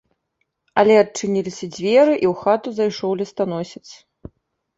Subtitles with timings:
[0.81, 3.87] Але адчыніліся дзверы, і ў хату зайшоў лістаносец.